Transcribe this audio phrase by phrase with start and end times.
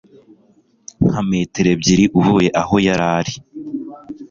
[1.07, 3.33] nka metero ebyiri uvuye aho yari ari